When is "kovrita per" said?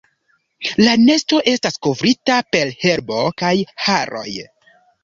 1.89-2.75